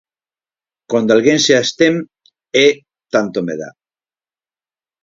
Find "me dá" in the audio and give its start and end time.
3.47-3.71